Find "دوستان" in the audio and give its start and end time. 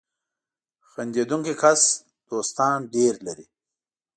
2.29-2.77